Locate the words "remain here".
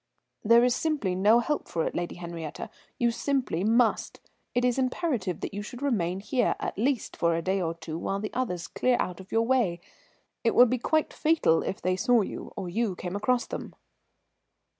5.83-6.55